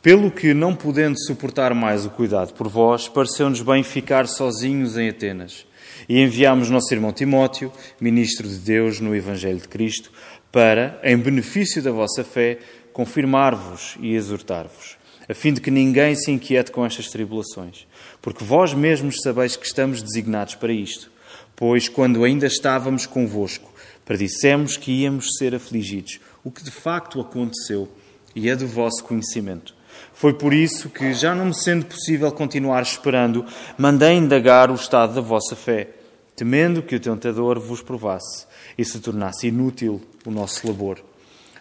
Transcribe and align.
Pelo 0.00 0.30
que, 0.30 0.54
não 0.54 0.76
podendo 0.76 1.18
suportar 1.26 1.74
mais 1.74 2.06
o 2.06 2.10
cuidado 2.10 2.54
por 2.54 2.68
vós, 2.68 3.08
pareceu-nos 3.08 3.60
bem 3.62 3.82
ficar 3.82 4.28
sozinhos 4.28 4.96
em 4.96 5.08
Atenas. 5.08 5.66
E 6.08 6.20
enviámos 6.20 6.70
nosso 6.70 6.94
irmão 6.94 7.12
Timóteo, 7.12 7.72
ministro 8.00 8.48
de 8.48 8.58
Deus 8.58 9.00
no 9.00 9.12
Evangelho 9.12 9.58
de 9.58 9.66
Cristo, 9.66 10.12
para, 10.52 11.00
em 11.02 11.16
benefício 11.16 11.82
da 11.82 11.90
vossa 11.90 12.22
fé, 12.22 12.58
confirmar-vos 12.92 13.96
e 14.00 14.14
exortar-vos, 14.14 14.96
a 15.28 15.34
fim 15.34 15.52
de 15.52 15.60
que 15.60 15.70
ninguém 15.70 16.14
se 16.14 16.30
inquiete 16.30 16.70
com 16.70 16.86
estas 16.86 17.08
tribulações, 17.08 17.84
porque 18.22 18.44
vós 18.44 18.72
mesmos 18.72 19.16
sabeis 19.20 19.56
que 19.56 19.66
estamos 19.66 20.00
designados 20.00 20.54
para 20.54 20.72
isto. 20.72 21.10
Pois, 21.56 21.88
quando 21.88 22.22
ainda 22.22 22.46
estávamos 22.46 23.04
convosco, 23.04 23.72
predissemos 24.04 24.76
que 24.76 24.92
íamos 24.92 25.26
ser 25.38 25.56
afligidos, 25.56 26.20
o 26.44 26.52
que 26.52 26.62
de 26.62 26.70
facto 26.70 27.20
aconteceu 27.20 27.88
e 28.32 28.48
é 28.48 28.54
do 28.54 28.68
vosso 28.68 29.02
conhecimento. 29.02 29.76
Foi 30.18 30.32
por 30.32 30.52
isso 30.52 30.90
que, 30.90 31.14
já 31.14 31.32
não 31.32 31.44
me 31.44 31.54
sendo 31.54 31.86
possível 31.86 32.32
continuar 32.32 32.82
esperando, 32.82 33.46
mandei 33.78 34.14
indagar 34.14 34.68
o 34.68 34.74
estado 34.74 35.14
da 35.14 35.20
vossa 35.20 35.54
fé, 35.54 35.90
temendo 36.34 36.82
que 36.82 36.96
o 36.96 37.00
tentador 37.00 37.60
vos 37.60 37.82
provasse 37.82 38.44
e 38.76 38.84
se 38.84 38.98
tornasse 38.98 39.46
inútil 39.46 40.02
o 40.26 40.30
nosso 40.32 40.66
labor. 40.66 40.98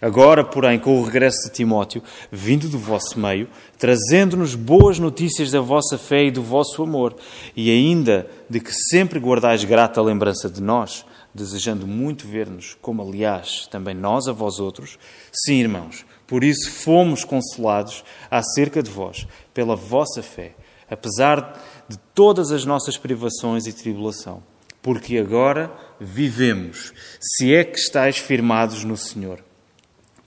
Agora, 0.01 0.43
porém, 0.43 0.79
com 0.79 0.99
o 0.99 1.03
regresso 1.03 1.43
de 1.43 1.53
Timóteo, 1.53 2.01
vindo 2.31 2.67
do 2.67 2.79
vosso 2.79 3.19
meio, 3.19 3.47
trazendo-nos 3.77 4.55
boas 4.55 4.97
notícias 4.97 5.51
da 5.51 5.61
vossa 5.61 5.95
fé 5.95 6.23
e 6.25 6.31
do 6.31 6.41
vosso 6.41 6.81
amor, 6.81 7.15
e 7.55 7.69
ainda 7.69 8.27
de 8.49 8.59
que 8.59 8.73
sempre 8.73 9.19
guardais 9.19 9.63
grata 9.63 10.01
lembrança 10.01 10.49
de 10.49 10.63
nós, 10.63 11.05
desejando 11.31 11.85
muito 11.85 12.27
ver-nos, 12.27 12.75
como 12.81 13.03
aliás 13.03 13.67
também 13.67 13.93
nós 13.93 14.27
a 14.27 14.31
vós 14.31 14.59
outros, 14.59 14.97
sim, 15.31 15.59
irmãos, 15.59 16.06
por 16.27 16.43
isso 16.43 16.69
fomos 16.69 17.23
consolados 17.23 18.03
acerca 18.29 18.83
de 18.83 18.91
vós, 18.91 19.25
pela 19.53 19.75
vossa 19.75 20.21
fé, 20.21 20.53
apesar 20.89 21.57
de 21.87 21.97
todas 22.13 22.51
as 22.51 22.65
nossas 22.65 22.97
privações 22.97 23.65
e 23.65 23.73
tribulação. 23.73 24.43
Porque 24.81 25.17
agora 25.17 25.71
vivemos, 25.99 26.93
se 27.19 27.55
é 27.55 27.63
que 27.63 27.79
estáis 27.79 28.17
firmados 28.17 28.83
no 28.83 28.95
Senhor. 28.95 29.46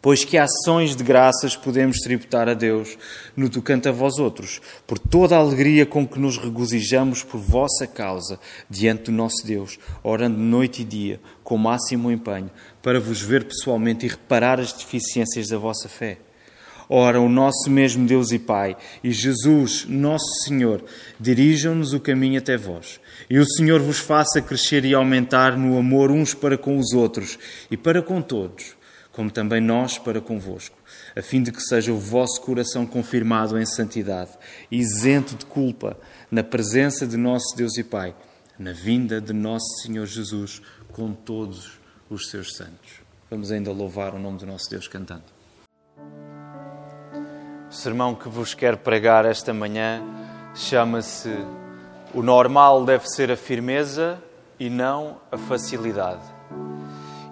Pois 0.02 0.24
que 0.24 0.38
ações 0.38 0.96
de 0.96 1.04
graças 1.04 1.54
podemos 1.54 1.98
tributar 1.98 2.48
a 2.48 2.54
Deus 2.54 2.96
no 3.36 3.50
tocante 3.50 3.86
a 3.86 3.92
vós 3.92 4.18
outros, 4.18 4.60
por 4.86 4.98
toda 4.98 5.36
a 5.36 5.40
alegria 5.40 5.84
com 5.84 6.06
que 6.06 6.18
nos 6.18 6.38
regozijamos 6.38 7.22
por 7.22 7.38
vossa 7.38 7.86
causa 7.86 8.40
diante 8.68 9.04
do 9.04 9.12
nosso 9.12 9.46
Deus, 9.46 9.78
orando 10.02 10.38
noite 10.38 10.80
e 10.80 10.84
dia, 10.86 11.20
com 11.44 11.58
máximo 11.58 12.10
empenho, 12.10 12.50
para 12.82 12.98
vos 12.98 13.20
ver 13.20 13.44
pessoalmente 13.44 14.06
e 14.06 14.08
reparar 14.08 14.58
as 14.58 14.72
deficiências 14.72 15.48
da 15.48 15.58
vossa 15.58 15.86
fé. 15.86 16.16
Ora, 16.92 17.20
o 17.20 17.28
nosso 17.28 17.70
mesmo 17.70 18.04
Deus 18.04 18.32
e 18.32 18.38
Pai 18.38 18.76
e 19.04 19.12
Jesus, 19.12 19.84
nosso 19.86 20.26
Senhor, 20.44 20.82
dirijam-nos 21.20 21.92
o 21.92 22.00
caminho 22.00 22.40
até 22.40 22.56
vós. 22.56 22.98
E 23.28 23.38
o 23.38 23.46
Senhor 23.46 23.80
vos 23.80 23.98
faça 23.98 24.42
crescer 24.42 24.84
e 24.84 24.92
aumentar 24.92 25.56
no 25.56 25.78
amor 25.78 26.10
uns 26.10 26.34
para 26.34 26.58
com 26.58 26.78
os 26.78 26.92
outros 26.92 27.38
e 27.70 27.76
para 27.76 28.02
com 28.02 28.20
todos, 28.20 28.74
como 29.12 29.30
também 29.30 29.60
nós 29.60 29.98
para 29.98 30.20
convosco, 30.20 30.76
a 31.16 31.22
fim 31.22 31.42
de 31.42 31.50
que 31.50 31.60
seja 31.60 31.92
o 31.92 31.98
vosso 31.98 32.40
coração 32.40 32.86
confirmado 32.86 33.58
em 33.58 33.66
santidade, 33.66 34.30
isento 34.70 35.34
de 35.34 35.46
culpa, 35.46 35.96
na 36.30 36.44
presença 36.44 37.06
de 37.06 37.16
nosso 37.16 37.56
Deus 37.56 37.76
e 37.76 37.84
Pai, 37.84 38.14
na 38.58 38.72
vinda 38.72 39.20
de 39.20 39.32
nosso 39.32 39.82
Senhor 39.82 40.06
Jesus 40.06 40.62
com 40.92 41.12
todos 41.12 41.80
os 42.08 42.30
seus 42.30 42.54
santos. 42.54 43.00
Vamos 43.30 43.50
ainda 43.50 43.72
louvar 43.72 44.14
o 44.14 44.18
nome 44.18 44.38
do 44.38 44.46
nosso 44.46 44.68
Deus 44.70 44.86
cantando. 44.88 45.24
O 47.68 47.72
sermão 47.72 48.14
que 48.14 48.28
vos 48.28 48.52
quero 48.52 48.76
pregar 48.76 49.24
esta 49.24 49.54
manhã 49.54 50.02
chama-se 50.54 51.30
O 52.12 52.22
normal 52.22 52.84
deve 52.84 53.08
ser 53.08 53.30
a 53.30 53.36
firmeza 53.36 54.20
e 54.58 54.68
não 54.68 55.20
a 55.30 55.38
facilidade. 55.38 56.39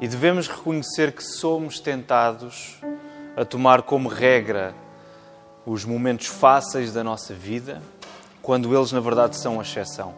E 0.00 0.06
devemos 0.06 0.46
reconhecer 0.46 1.12
que 1.12 1.22
somos 1.22 1.80
tentados 1.80 2.80
a 3.36 3.44
tomar 3.44 3.82
como 3.82 4.08
regra 4.08 4.74
os 5.66 5.84
momentos 5.84 6.26
fáceis 6.26 6.92
da 6.92 7.04
nossa 7.04 7.34
vida, 7.34 7.82
quando 8.40 8.76
eles 8.76 8.92
na 8.92 9.00
verdade 9.00 9.36
são 9.36 9.58
a 9.58 9.62
exceção. 9.62 10.14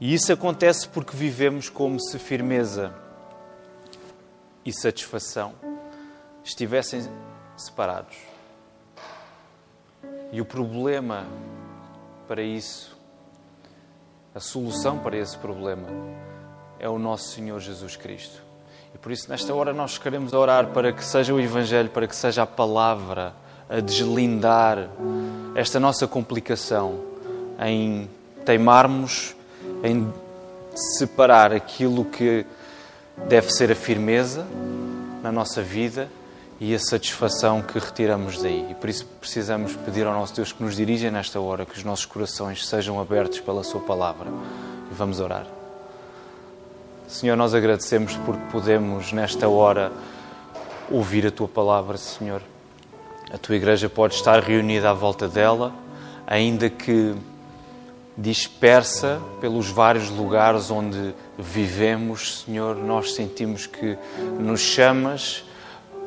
E 0.00 0.14
isso 0.14 0.32
acontece 0.32 0.88
porque 0.88 1.16
vivemos 1.16 1.68
como 1.68 2.00
se 2.00 2.18
firmeza 2.18 2.94
e 4.64 4.72
satisfação 4.72 5.52
estivessem 6.42 7.02
separados. 7.56 8.16
E 10.32 10.40
o 10.40 10.44
problema 10.44 11.26
para 12.26 12.42
isso, 12.42 12.96
a 14.34 14.40
solução 14.40 14.98
para 14.98 15.16
esse 15.16 15.36
problema, 15.36 15.88
é 16.80 16.88
o 16.88 16.98
nosso 16.98 17.34
Senhor 17.34 17.60
Jesus 17.60 17.94
Cristo. 17.94 18.42
E 18.94 18.98
por 18.98 19.12
isso, 19.12 19.28
nesta 19.28 19.54
hora, 19.54 19.72
nós 19.72 19.98
queremos 19.98 20.32
orar 20.32 20.68
para 20.68 20.92
que 20.92 21.04
seja 21.04 21.32
o 21.32 21.38
Evangelho, 21.38 21.90
para 21.90 22.06
que 22.06 22.16
seja 22.16 22.42
a 22.42 22.46
palavra 22.46 23.34
a 23.68 23.78
deslindar 23.78 24.88
esta 25.54 25.78
nossa 25.78 26.08
complicação 26.08 27.00
em 27.64 28.10
teimarmos, 28.44 29.36
em 29.84 30.12
separar 30.74 31.52
aquilo 31.52 32.04
que 32.04 32.44
deve 33.28 33.50
ser 33.50 33.70
a 33.70 33.76
firmeza 33.76 34.46
na 35.22 35.30
nossa 35.30 35.62
vida 35.62 36.08
e 36.58 36.74
a 36.74 36.78
satisfação 36.78 37.62
que 37.62 37.78
retiramos 37.78 38.42
daí. 38.42 38.68
E 38.70 38.74
por 38.74 38.88
isso 38.88 39.06
precisamos 39.20 39.76
pedir 39.76 40.06
ao 40.06 40.14
nosso 40.14 40.34
Deus 40.34 40.52
que 40.52 40.62
nos 40.62 40.74
dirija 40.74 41.10
nesta 41.10 41.38
hora, 41.38 41.64
que 41.64 41.76
os 41.76 41.84
nossos 41.84 42.06
corações 42.06 42.66
sejam 42.66 43.00
abertos 43.00 43.38
pela 43.40 43.62
Sua 43.62 43.80
palavra. 43.80 44.30
E 44.90 44.94
vamos 44.94 45.20
orar. 45.20 45.59
Senhor, 47.10 47.36
nós 47.36 47.54
agradecemos 47.54 48.14
porque 48.24 48.40
podemos, 48.52 49.12
nesta 49.12 49.48
hora, 49.48 49.90
ouvir 50.88 51.26
a 51.26 51.30
Tua 51.32 51.48
palavra, 51.48 51.96
Senhor. 51.96 52.40
A 53.32 53.36
Tua 53.36 53.56
igreja 53.56 53.88
pode 53.88 54.14
estar 54.14 54.40
reunida 54.40 54.90
à 54.90 54.92
volta 54.92 55.26
dela, 55.26 55.74
ainda 56.24 56.70
que 56.70 57.16
dispersa 58.16 59.20
pelos 59.40 59.68
vários 59.68 60.08
lugares 60.08 60.70
onde 60.70 61.12
vivemos, 61.36 62.44
Senhor, 62.44 62.76
nós 62.76 63.12
sentimos 63.14 63.66
que 63.66 63.98
nos 64.38 64.60
chamas 64.60 65.44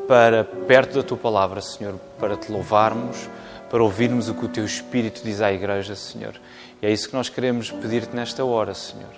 para 0.08 0.46
perto 0.46 0.96
da 0.96 1.04
tua 1.04 1.18
palavra, 1.18 1.60
Senhor, 1.60 1.96
para 2.18 2.38
te 2.38 2.50
louvarmos, 2.50 3.30
para 3.70 3.84
ouvirmos 3.84 4.30
o 4.30 4.34
que 4.34 4.46
o 4.46 4.50
teu 4.50 4.64
Espírito 4.64 5.22
diz 5.22 5.42
à 5.42 5.52
igreja, 5.52 5.98
Senhor. 5.98 6.36
E 6.82 6.86
é 6.86 6.92
isso 6.92 7.10
que 7.10 7.16
nós 7.16 7.28
queremos 7.28 7.72
pedir-te 7.72 8.16
nesta 8.16 8.46
hora, 8.46 8.74
Senhor. 8.74 9.12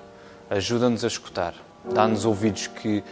Ajuda-nos 0.49 1.03
a 1.03 1.07
escutar. 1.07 1.64
Dá-nos 1.93 2.25
ouvidos 2.25 2.67
que 2.67 3.03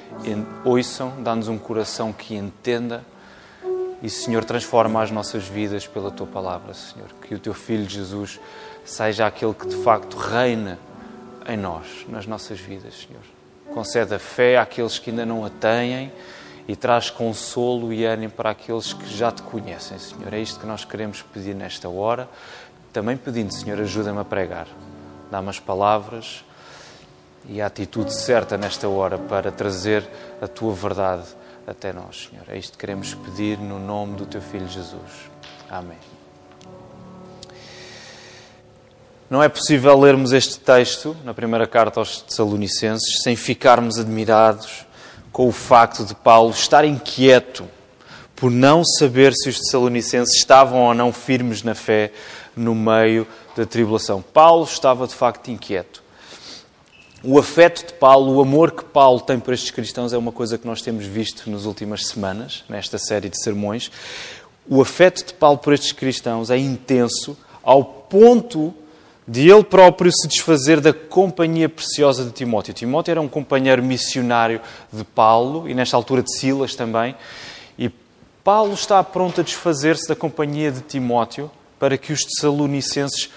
ouçam, 0.66 1.13
dá-nos 1.22 1.47
um 1.47 1.57
coração 1.57 2.11
que 2.11 2.35
entenda. 2.35 3.03
E, 4.01 4.09
Senhor, 4.09 4.44
transforma 4.44 5.01
as 5.01 5.11
nossas 5.11 5.47
vidas 5.47 5.88
pela 5.88 6.11
tua 6.11 6.28
palavra, 6.28 6.73
Senhor. 6.73 7.07
Que 7.22 7.35
o 7.35 7.39
teu 7.39 7.53
Filho 7.53 7.88
Jesus 7.88 8.39
seja 8.84 9.25
aquele 9.25 9.53
que 9.53 9.67
de 9.67 9.78
facto 9.78 10.17
reina 10.17 10.78
em 11.47 11.56
nós, 11.56 12.06
nas 12.09 12.25
nossas 12.25 12.59
vidas, 12.59 13.06
Senhor. 13.07 13.23
Concede 13.73 14.13
a 14.13 14.19
fé 14.19 14.57
àqueles 14.57 15.00
que 15.00 15.09
ainda 15.09 15.25
não 15.25 15.45
a 15.45 15.50
têm 15.50 16.11
e 16.67 16.75
traz 16.75 17.09
consolo 17.09 17.91
e 17.91 18.05
ânimo 18.05 18.34
para 18.34 18.51
aqueles 18.51 18.94
que 18.94 19.07
já 19.07 19.31
te 19.31 19.41
conhecem, 19.41 19.97
Senhor. 19.97 20.34
É 20.34 20.40
isto 20.40 20.59
que 20.59 20.66
nós 20.66 20.84
queremos 20.85 21.22
pedir 21.22 21.55
nesta 21.55 21.90
hora. 21.90 22.29
Também 22.91 23.17
pedindo, 23.17 23.53
Senhor, 23.53 23.79
ajuda-me 23.79 24.19
a 24.19 24.25
pregar. 24.25 24.67
Dá-me 25.31 25.50
as 25.50 25.59
palavras 25.59 26.44
e 27.47 27.61
a 27.61 27.67
atitude 27.67 28.13
certa 28.13 28.57
nesta 28.57 28.87
hora 28.87 29.17
para 29.17 29.51
trazer 29.51 30.07
a 30.41 30.47
tua 30.47 30.73
verdade 30.73 31.23
até 31.67 31.93
nós, 31.93 32.29
Senhor. 32.29 32.45
É 32.47 32.57
isto 32.57 32.73
que 32.73 32.79
queremos 32.79 33.13
pedir 33.13 33.57
no 33.57 33.79
nome 33.79 34.15
do 34.15 34.25
teu 34.25 34.41
Filho 34.41 34.67
Jesus. 34.67 35.31
Amém. 35.69 35.97
Não 39.29 39.41
é 39.41 39.49
possível 39.49 39.99
lermos 39.99 40.31
este 40.31 40.59
texto, 40.59 41.17
na 41.23 41.34
primeira 41.34 41.66
carta 41.66 41.99
aos 41.99 42.22
Tessalonicenses, 42.22 43.22
sem 43.23 43.35
ficarmos 43.35 43.97
admirados 43.97 44.85
com 45.31 45.47
o 45.47 45.51
facto 45.51 46.05
de 46.05 46.13
Paulo 46.13 46.51
estar 46.51 46.85
inquieto 46.85 47.66
por 48.35 48.51
não 48.51 48.84
saber 48.84 49.34
se 49.34 49.49
os 49.49 49.57
Tessalonicenses 49.57 50.35
estavam 50.35 50.81
ou 50.81 50.93
não 50.93 51.11
firmes 51.11 51.63
na 51.63 51.73
fé 51.73 52.11
no 52.55 52.75
meio 52.75 53.25
da 53.55 53.66
tribulação. 53.66 54.22
Paulo 54.22 54.66
estava 54.66 55.07
de 55.07 55.16
facto 55.16 55.49
inquieto. 55.49 56.03
O 57.25 57.40
afeto 57.40 57.87
de 57.87 57.93
Paulo, 57.93 58.34
o 58.34 58.41
amor 58.41 58.72
que 58.72 58.84
Paulo 58.84 59.22
tem 59.22 59.40
por 59.40 59.53
estes 59.53 59.72
cristãos 59.72 60.11
é 60.11 60.17
uma 60.17 60.34
coisa 60.34 60.58
que 60.58 60.67
nós 60.67 60.81
temos 60.81 61.05
visto 61.05 61.49
nas 61.49 61.64
últimas 61.64 62.08
semanas, 62.08 62.66
nesta 62.67 62.97
série 62.97 63.29
de 63.29 63.41
sermões. 63.41 63.90
O 64.67 64.81
afeto 64.81 65.28
de 65.28 65.34
Paulo 65.34 65.58
por 65.58 65.72
estes 65.72 65.93
cristãos 65.93 66.49
é 66.49 66.58
intenso 66.58 67.37
ao 67.64 67.81
ponto 67.81 68.73
de 69.25 69.49
ele 69.49 69.64
próprio 69.64 70.11
se 70.11 70.28
desfazer 70.28 70.81
da 70.81 70.91
companhia 70.91 71.70
preciosa 71.70 72.25
de 72.25 72.31
Timóteo. 72.31 72.73
Timóteo 72.73 73.11
era 73.11 73.22
um 73.22 73.29
companheiro 73.29 73.81
missionário 73.81 74.59
de 74.91 75.05
Paulo 75.05 75.70
e, 75.70 75.73
nesta 75.73 75.96
altura, 75.96 76.22
de 76.22 76.37
Silas 76.37 76.75
também. 76.75 77.16
E 77.79 77.90
Paulo 78.43 78.73
está 78.73 79.02
pronto 79.02 79.40
a 79.40 79.43
desfazer-se 79.46 80.09
da 80.09 80.16
companhia 80.16 80.73
de 80.73 80.81
Timóteo 80.81 81.49
para 81.79 81.97
que 81.97 82.11
os 82.11 82.25
tessalonicenses 82.25 83.29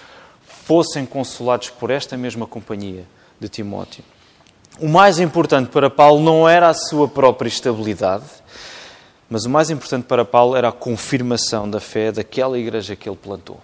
fossem 0.45 1.07
consolados 1.07 1.71
por 1.71 1.93
esta 1.93 2.17
mesma 2.17 2.49
companhia 2.49 3.05
de 3.39 3.49
Timóteo. 3.49 4.05
O 4.79 4.89
mais 4.89 5.19
importante 5.19 5.71
para 5.71 5.89
Paulo 5.89 6.23
não 6.23 6.49
era 6.49 6.69
a 6.69 6.75
sua 6.75 7.09
própria 7.09 7.49
estabilidade, 7.49 8.25
mas 9.29 9.45
o 9.45 9.51
mais 9.51 9.71
importante 9.71 10.05
para 10.05 10.25
Paulo 10.25 10.55
era 10.55 10.69
a 10.69 10.73
confirmação 10.73 11.69
da 11.69 11.81
fé 11.81 12.13
daquela 12.13 12.59
igreja 12.59 12.95
que 12.95 13.09
ele 13.09 13.17
plantou. 13.17 13.61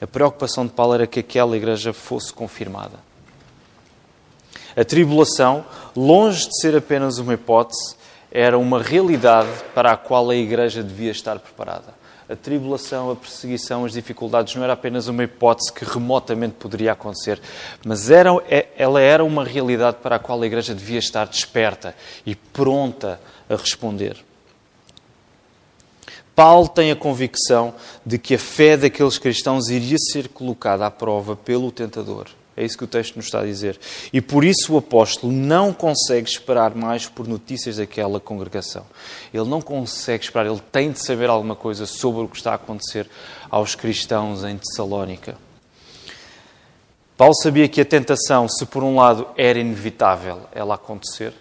A 0.00 0.06
preocupação 0.06 0.66
de 0.66 0.72
Paulo 0.72 0.94
era 0.94 1.06
que 1.06 1.20
aquela 1.20 1.56
igreja 1.56 1.92
fosse 1.92 2.32
confirmada. 2.32 2.98
A 4.76 4.84
tribulação, 4.84 5.64
longe 5.94 6.48
de 6.48 6.60
ser 6.60 6.74
apenas 6.74 7.18
uma 7.18 7.34
hipótese, 7.34 7.94
era 8.30 8.58
uma 8.58 8.82
realidade 8.82 9.50
para 9.74 9.92
a 9.92 9.96
qual 9.96 10.30
a 10.30 10.34
igreja 10.34 10.82
devia 10.82 11.10
estar 11.10 11.38
preparada. 11.38 12.01
A 12.28 12.36
tribulação, 12.36 13.10
a 13.10 13.16
perseguição, 13.16 13.84
as 13.84 13.92
dificuldades 13.92 14.54
não 14.54 14.64
era 14.64 14.72
apenas 14.72 15.08
uma 15.08 15.24
hipótese 15.24 15.72
que 15.72 15.84
remotamente 15.84 16.54
poderia 16.54 16.92
acontecer, 16.92 17.40
mas 17.84 18.10
era, 18.10 18.30
é, 18.48 18.68
ela 18.76 19.00
era 19.00 19.24
uma 19.24 19.44
realidade 19.44 19.98
para 20.02 20.16
a 20.16 20.18
qual 20.18 20.40
a 20.40 20.46
igreja 20.46 20.74
devia 20.74 20.98
estar 20.98 21.26
desperta 21.26 21.94
e 22.24 22.34
pronta 22.34 23.20
a 23.48 23.56
responder. 23.56 24.16
Paulo 26.34 26.68
tem 26.68 26.90
a 26.90 26.96
convicção 26.96 27.74
de 28.06 28.18
que 28.18 28.34
a 28.34 28.38
fé 28.38 28.76
daqueles 28.76 29.18
cristãos 29.18 29.68
iria 29.68 29.98
ser 29.98 30.28
colocada 30.28 30.86
à 30.86 30.90
prova 30.90 31.36
pelo 31.36 31.70
tentador. 31.70 32.26
É 32.56 32.64
isso 32.64 32.76
que 32.76 32.84
o 32.84 32.88
texto 32.88 33.16
nos 33.16 33.26
está 33.26 33.40
a 33.40 33.44
dizer. 33.44 33.78
E 34.12 34.20
por 34.20 34.44
isso 34.44 34.74
o 34.74 34.78
apóstolo 34.78 35.32
não 35.32 35.72
consegue 35.72 36.28
esperar 36.28 36.74
mais 36.74 37.06
por 37.06 37.26
notícias 37.26 37.76
daquela 37.76 38.20
congregação. 38.20 38.84
Ele 39.32 39.48
não 39.48 39.62
consegue 39.62 40.24
esperar, 40.24 40.46
ele 40.46 40.60
tem 40.70 40.92
de 40.92 41.04
saber 41.04 41.30
alguma 41.30 41.56
coisa 41.56 41.86
sobre 41.86 42.22
o 42.22 42.28
que 42.28 42.36
está 42.36 42.52
a 42.52 42.56
acontecer 42.56 43.08
aos 43.50 43.74
cristãos 43.74 44.44
em 44.44 44.58
Tessalónica. 44.58 45.36
Paulo 47.16 47.34
sabia 47.34 47.68
que 47.68 47.80
a 47.80 47.84
tentação, 47.84 48.48
se 48.48 48.66
por 48.66 48.82
um 48.82 48.96
lado 48.96 49.28
era 49.36 49.58
inevitável 49.58 50.40
ela 50.52 50.74
acontecer, 50.74 51.32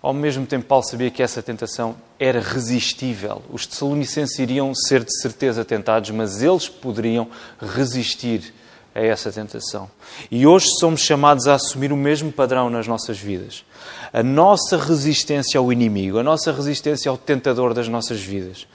ao 0.00 0.12
mesmo 0.12 0.46
tempo 0.46 0.66
Paulo 0.66 0.84
sabia 0.84 1.10
que 1.10 1.22
essa 1.22 1.42
tentação 1.42 1.96
era 2.18 2.40
resistível. 2.40 3.42
Os 3.50 3.66
tessalonicenses 3.66 4.38
iriam 4.38 4.72
ser 4.74 5.02
de 5.02 5.20
certeza 5.20 5.64
tentados, 5.64 6.10
mas 6.10 6.42
eles 6.42 6.68
poderiam 6.68 7.28
resistir 7.60 8.54
a 8.98 9.06
essa 9.06 9.30
tentação. 9.30 9.88
E 10.30 10.46
hoje 10.46 10.66
somos 10.78 11.00
chamados 11.00 11.46
a 11.46 11.54
assumir 11.54 11.92
o 11.92 11.96
mesmo 11.96 12.32
padrão 12.32 12.68
nas 12.68 12.86
nossas 12.86 13.18
vidas. 13.18 13.64
A 14.12 14.22
nossa 14.22 14.76
resistência 14.76 15.58
ao 15.58 15.72
inimigo, 15.72 16.18
a 16.18 16.22
nossa 16.22 16.52
resistência 16.52 17.08
ao 17.08 17.16
tentador 17.16 17.72
das 17.72 17.88
nossas 17.88 18.20
vidas, 18.20 18.66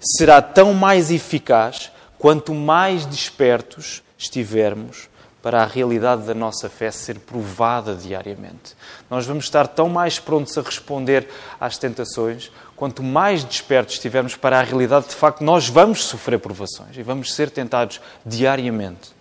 será 0.00 0.40
tão 0.40 0.72
mais 0.72 1.10
eficaz 1.10 1.90
quanto 2.18 2.54
mais 2.54 3.04
despertos 3.06 4.02
estivermos 4.16 5.08
para 5.42 5.62
a 5.62 5.66
realidade 5.66 6.22
da 6.22 6.34
nossa 6.34 6.68
fé 6.68 6.90
ser 6.90 7.18
provada 7.18 7.94
diariamente. 7.94 8.76
Nós 9.08 9.26
vamos 9.26 9.44
estar 9.44 9.66
tão 9.66 9.88
mais 9.88 10.18
prontos 10.18 10.56
a 10.58 10.62
responder 10.62 11.26
às 11.58 11.78
tentações 11.78 12.52
quanto 12.76 13.02
mais 13.02 13.42
despertos 13.42 13.94
estivermos 13.94 14.36
para 14.36 14.60
a 14.60 14.62
realidade 14.62 15.08
de 15.08 15.14
facto 15.14 15.42
nós 15.42 15.68
vamos 15.68 16.04
sofrer 16.04 16.38
provações 16.38 16.96
e 16.96 17.02
vamos 17.02 17.34
ser 17.34 17.50
tentados 17.50 18.00
diariamente. 18.24 19.19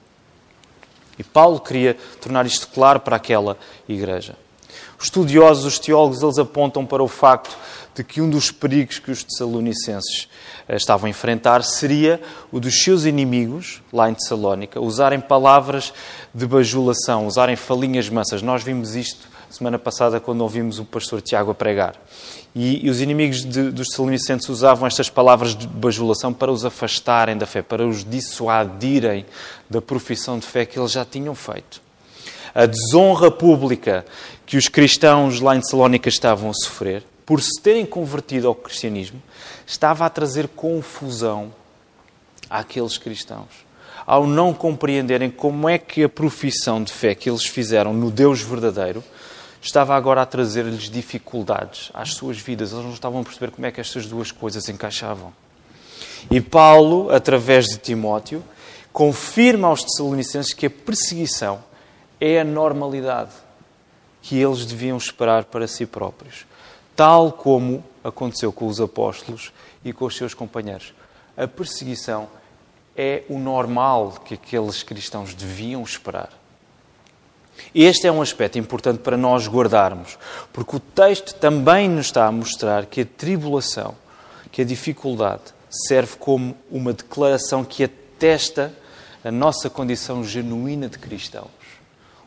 E 1.20 1.24
Paulo 1.24 1.60
queria 1.60 1.98
tornar 2.22 2.46
isto 2.46 2.70
claro 2.70 3.02
para 3.02 3.18
aquela 3.18 3.58
igreja. 3.88 4.36
Os 4.98 5.06
estudiosos, 5.06 5.66
os 5.66 5.78
teólogos, 5.78 6.24
eles 6.24 6.40
apontam 6.40 6.86
para 6.86 7.04
o 7.04 7.08
facto 7.08 7.58
de 7.94 8.04
que 8.04 8.22
um 8.22 8.30
dos 8.30 8.52
perigos 8.52 9.00
que 9.00 9.12
os 9.12 9.24
tessalonicenses 9.24 10.30
eh, 10.68 10.78
estavam 10.78 11.08
a 11.08 11.10
enfrentar 11.10 11.64
seria 11.64 12.22
o 12.52 12.60
dos 12.60 12.82
seus 12.82 13.04
inimigos, 13.04 13.82
lá 13.92 14.10
em 14.10 14.14
Tessalónica, 14.14 14.80
usarem 14.80 15.20
palavras 15.20 15.94
de 16.34 16.46
bajulação, 16.46 17.28
usarem 17.28 17.58
falinhas 17.58 18.08
mansas. 18.10 18.42
Nós 18.42 18.64
vimos 18.64 18.96
isto 18.96 19.28
semana 19.50 19.80
passada 19.80 20.20
quando 20.20 20.42
ouvimos 20.42 20.80
o 20.80 20.86
pastor 20.86 21.22
Tiago 21.22 21.52
a 21.52 21.56
pregar. 21.56 21.96
E, 22.54 22.86
e 22.86 22.90
os 22.90 23.02
inimigos 23.02 23.44
de, 23.44 23.72
dos 23.72 23.88
Tessalonicenses 23.88 24.48
usavam 24.50 24.88
estas 24.88 25.10
palavras 25.10 25.56
de 25.56 25.68
bajulação 25.68 26.34
para 26.34 26.52
os 26.52 26.64
afastarem 26.66 27.38
da 27.38 27.46
fé, 27.46 27.62
para 27.62 27.86
os 27.86 28.04
dissuadirem 28.04 29.26
da 29.70 29.82
profissão 29.82 30.38
de 30.38 30.46
fé 30.46 30.66
que 30.66 30.80
eles 30.80 30.92
já 30.92 31.04
tinham 31.04 31.34
feito. 31.34 31.82
A 32.54 32.66
desonra 32.66 33.30
pública 33.30 34.06
que 34.46 34.58
os 34.58 34.68
cristãos 34.68 35.40
lá 35.40 35.56
em 35.56 35.62
Tessalónica 35.62 36.10
estavam 36.10 36.50
a 36.50 36.54
sofrer, 36.54 37.04
por 37.26 37.42
se 37.42 37.62
terem 37.62 37.86
convertido 37.86 38.48
ao 38.48 38.56
cristianismo, 38.56 39.22
estava 39.66 40.06
a 40.06 40.10
trazer 40.10 40.48
confusão 40.48 41.54
àqueles 42.50 42.98
cristãos. 42.98 43.68
Ao 44.06 44.26
não 44.26 44.52
compreenderem 44.52 45.30
como 45.30 45.70
é 45.70 45.78
que 45.78 46.04
a 46.04 46.10
profissão 46.10 46.84
de 46.84 46.92
fé 46.92 47.14
que 47.14 47.30
eles 47.30 47.46
fizeram 47.46 47.94
no 47.94 48.10
Deus 48.10 48.42
verdadeiro 48.42 49.04
estava 49.62 49.96
agora 49.96 50.22
a 50.22 50.26
trazer-lhes 50.26 50.90
dificuldades 50.90 51.92
às 51.94 52.14
suas 52.14 52.38
vidas. 52.38 52.72
Eles 52.72 52.84
não 52.84 52.94
estavam 52.94 53.22
a 53.22 53.24
perceber 53.24 53.52
como 53.52 53.66
é 53.66 53.72
que 53.72 53.82
estas 53.82 54.06
duas 54.06 54.32
coisas 54.32 54.68
encaixavam. 54.70 55.34
E 56.30 56.42
Paulo, 56.42 57.12
através 57.12 57.68
de 57.68 57.78
Timóteo, 57.78 58.44
confirma 58.92 59.68
aos 59.68 59.84
Tessalonicenses 59.84 60.54
que 60.54 60.66
a 60.66 60.70
perseguição 60.70 61.64
é 62.20 62.40
a 62.40 62.44
normalidade 62.44 63.32
que 64.22 64.38
eles 64.38 64.66
deviam 64.66 64.98
esperar 64.98 65.46
para 65.46 65.68
si 65.68 65.86
próprios, 65.86 66.46
tal 66.96 67.32
como 67.32 67.84
aconteceu 68.04 68.52
com 68.52 68.68
os 68.68 68.82
apóstolos 68.82 69.54
e 69.84 69.94
com 69.94 70.06
os 70.06 70.16
seus 70.16 70.34
companheiros. 70.34 70.94
A 71.38 71.48
perseguição 71.48 72.28
é 72.96 73.24
o 73.30 73.40
normal 73.40 74.12
que 74.26 74.34
aqueles 74.34 74.84
cristãos 74.84 75.34
deviam 75.34 75.82
esperar. 75.82 76.30
Este 77.74 78.08
é 78.08 78.12
um 78.12 78.22
aspecto 78.22 78.58
importante 78.58 79.00
para 79.00 79.18
nós 79.18 79.48
guardarmos, 79.48 80.18
porque 80.52 80.76
o 80.76 80.80
texto 80.80 81.36
também 81.36 81.88
nos 81.88 82.08
está 82.08 82.26
a 82.26 82.32
mostrar 82.32 82.86
que 82.86 83.02
a 83.02 83.06
tribulação, 83.06 83.96
que 84.52 84.62
a 84.62 84.66
dificuldade, 84.66 85.44
serve 85.70 86.16
como 86.18 86.56
uma 86.72 86.94
declaração 86.94 87.64
que 87.64 87.84
atesta 87.84 88.74
a 89.24 89.32
nossa 89.32 89.70
condição 89.70 90.24
genuína 90.24 90.90
de 90.90 90.98
cristãos. 90.98 91.48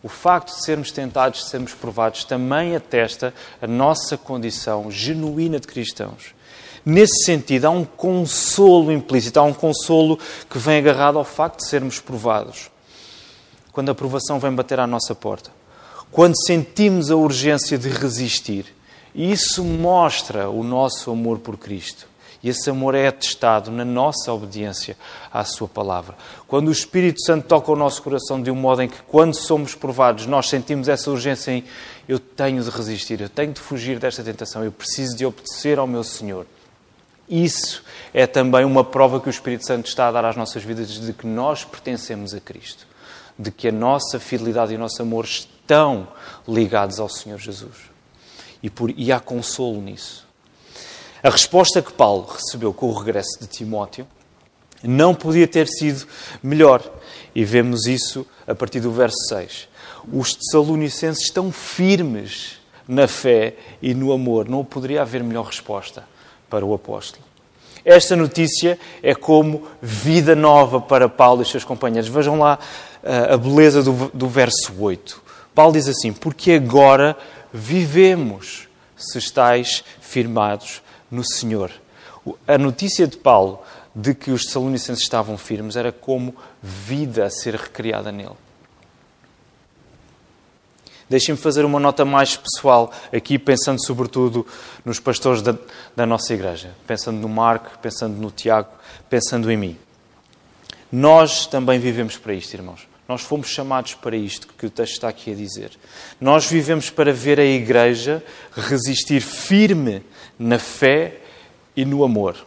O 0.03 0.09
facto 0.09 0.55
de 0.55 0.65
sermos 0.65 0.91
tentados, 0.91 1.45
de 1.45 1.51
sermos 1.51 1.73
provados, 1.75 2.25
também 2.25 2.75
atesta 2.77 3.33
a 3.61 3.67
nossa 3.67 4.17
condição 4.17 4.91
genuína 4.91 5.61
de 5.61 5.67
cristãos. 5.67 6.35
Nesse 6.85 7.25
sentido, 7.25 7.67
há 7.67 7.71
um 7.71 7.85
consolo 7.85 8.91
implícito, 8.91 9.39
há 9.39 9.45
um 9.45 9.55
consolo 9.55 10.19
que 10.51 10.59
vem 10.59 10.79
agarrado 10.79 11.19
ao 11.19 11.25
facto 11.25 11.59
de 11.59 11.69
sermos 11.69 12.01
provados 12.01 12.73
quando 13.73 13.91
a 13.91 13.95
provação 13.95 14.39
vem 14.39 14.53
bater 14.53 14.79
à 14.79 14.87
nossa 14.87 15.15
porta, 15.15 15.51
quando 16.11 16.35
sentimos 16.45 17.11
a 17.11 17.17
urgência 17.17 17.79
de 17.79 17.89
resistir. 17.89 18.67
Isso 19.15 19.65
mostra 19.65 20.49
o 20.49 20.63
nosso 20.63 21.11
amor 21.11 21.39
por 21.39 21.57
Cristo. 21.57 22.07
E 22.43 22.49
esse 22.49 22.69
amor 22.69 22.95
é 22.95 23.07
atestado 23.07 23.71
na 23.71 23.85
nossa 23.85 24.33
obediência 24.33 24.97
à 25.33 25.45
Sua 25.45 25.69
palavra. 25.69 26.17
Quando 26.49 26.69
o 26.69 26.73
Espírito 26.73 27.23
Santo 27.25 27.47
toca 27.47 27.71
o 27.71 27.77
nosso 27.77 28.03
coração 28.03 28.43
de 28.43 28.51
um 28.51 28.57
modo 28.57 28.83
em 28.83 28.89
que, 28.89 29.01
quando 29.07 29.35
somos 29.35 29.77
provados, 29.77 30.27
nós 30.27 30.49
sentimos 30.49 30.89
essa 30.89 31.11
urgência 31.11 31.53
em 31.53 31.65
eu 32.09 32.19
tenho 32.19 32.63
de 32.63 32.69
resistir, 32.69 33.21
eu 33.21 33.29
tenho 33.29 33.53
de 33.53 33.61
fugir 33.61 34.01
desta 34.01 34.25
tentação, 34.25 34.65
eu 34.65 34.73
preciso 34.73 35.17
de 35.17 35.25
obedecer 35.25 35.79
ao 35.79 35.87
meu 35.87 36.03
Senhor. 36.03 36.45
Isso 37.29 37.85
é 38.13 38.27
também 38.27 38.65
uma 38.65 38.83
prova 38.83 39.21
que 39.21 39.29
o 39.29 39.31
Espírito 39.31 39.65
Santo 39.65 39.87
está 39.87 40.09
a 40.09 40.13
dar 40.13 40.25
às 40.25 40.37
nossas 40.37 40.65
vidas 40.65 40.89
de 40.89 41.13
que 41.13 41.27
nós 41.27 41.65
pertencemos 41.65 42.35
a 42.35 42.41
Cristo 42.41 42.92
de 43.43 43.51
que 43.51 43.69
a 43.69 43.73
nossa 43.73 44.21
fidelidade 44.21 44.73
e 44.73 44.77
o 44.77 44.79
nosso 44.79 45.03
amor 45.03 45.25
estão 45.25 46.09
ligados 46.47 47.01
ao 47.01 47.09
Senhor 47.09 47.39
Jesus. 47.39 47.91
E, 48.63 48.71
por, 48.71 48.91
e 48.97 49.11
há 49.11 49.19
consolo 49.19 49.81
nisso. 49.81 50.27
A 51.23 51.31
resposta 51.31 51.83
que 51.83 51.93
Paulo 51.93 52.27
recebeu 52.27 52.73
com 52.73 52.87
o 52.87 52.95
regresso 52.95 53.39
de 53.41 53.47
Timóteo 53.47 54.07
não 54.83 55.15
podia 55.15 55.47
ter 55.47 55.69
sido 55.69 56.07
melhor. 56.43 56.83
E 57.35 57.45
vemos 57.45 57.87
isso 57.87 58.27
a 58.47 58.55
partir 58.55 58.81
do 58.81 58.91
verso 58.91 59.17
6. 59.29 59.69
Os 60.13 60.35
tessalonicenses 60.35 61.25
estão 61.25 61.53
firmes 61.53 62.59
na 62.87 63.07
fé 63.07 63.57
e 63.81 63.95
no 63.95 64.13
amor. 64.13 64.49
Não 64.49 64.65
poderia 64.65 65.03
haver 65.03 65.23
melhor 65.23 65.47
resposta 65.47 66.05
para 66.51 66.65
o 66.65 66.75
apóstolo. 66.75 67.25
Esta 67.85 68.15
notícia 68.15 68.79
é 69.03 69.15
como 69.15 69.67
vida 69.81 70.37
nova 70.37 70.81
para 70.81 71.09
Paulo 71.09 71.43
e 71.43 71.47
seus 71.47 71.65
companheiros. 71.65 72.09
Vejam 72.09 72.39
lá 72.39 72.59
a 73.03 73.37
beleza 73.37 73.83
do, 73.83 74.11
do 74.13 74.29
verso 74.29 74.73
8. 74.79 75.23
Paulo 75.55 75.73
diz 75.73 75.89
assim: 75.89 76.13
Porque 76.13 76.53
agora 76.53 77.17
vivemos 77.53 78.69
se 78.97 79.19
estáis 79.19 79.85
firmados 80.01 80.83
no 81.11 81.25
Senhor. 81.25 81.71
A 82.47 82.57
notícia 82.57 83.07
de 83.07 83.17
Paulo 83.17 83.61
de 83.95 84.15
que 84.15 84.31
os 84.31 84.45
Tessalonicenses 84.45 85.03
estavam 85.03 85.37
firmes 85.37 85.77
era 85.77 85.93
como 85.93 86.35
vida 86.63 87.27
a 87.27 87.31
ser 87.31 87.55
recriada 87.55 88.11
nele. 88.11 88.37
Deixem-me 91.11 91.39
fazer 91.39 91.63
uma 91.67 91.79
nota 91.79 92.07
mais 92.07 92.37
pessoal, 92.37 92.91
aqui 93.15 93.39
pensando 93.39 93.85
sobretudo 93.85 94.47
nos 94.83 94.99
pastores 94.99 95.43
da, 95.43 95.55
da 95.95 96.07
nossa 96.07 96.33
igreja, 96.33 96.75
pensando 96.87 97.19
no 97.19 97.29
Marco, 97.29 97.79
pensando 97.81 98.17
no 98.17 98.31
Tiago, 98.31 98.71
pensando 99.11 99.51
em 99.51 99.57
mim. 99.59 99.79
Nós 100.91 101.47
também 101.47 101.79
vivemos 101.79 102.17
para 102.17 102.33
isto, 102.33 102.55
irmãos. 102.55 102.89
Nós 103.13 103.21
fomos 103.21 103.49
chamados 103.49 103.93
para 103.93 104.17
isto 104.17 104.49
que 104.57 104.65
o 104.65 104.71
texto 104.71 104.95
está 104.95 105.09
aqui 105.09 105.33
a 105.33 105.35
dizer. 105.35 105.73
Nós 106.19 106.47
vivemos 106.47 106.89
para 106.89 107.13
ver 107.13 107.39
a 107.39 107.45
igreja 107.45 108.25
resistir 108.57 109.21
firme 109.21 110.03
na 110.39 110.59
fé 110.59 111.19
e 111.77 111.85
no 111.85 112.05
amor. 112.05 112.43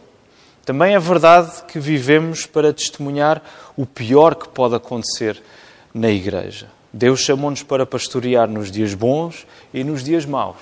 Também 0.64 0.96
é 0.96 0.98
verdade 0.98 1.62
que 1.68 1.78
vivemos 1.78 2.46
para 2.46 2.72
testemunhar 2.72 3.40
o 3.76 3.86
pior 3.86 4.34
que 4.34 4.48
pode 4.48 4.74
acontecer 4.74 5.40
na 5.94 6.10
igreja. 6.10 6.68
Deus 6.92 7.20
chamou-nos 7.20 7.62
para 7.62 7.86
pastorear 7.86 8.48
nos 8.48 8.68
dias 8.68 8.92
bons 8.92 9.46
e 9.72 9.84
nos 9.84 10.02
dias 10.02 10.26
maus. 10.26 10.58